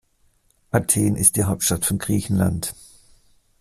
[0.71, 2.73] Athen ist die Hauptstadt von Griechenland.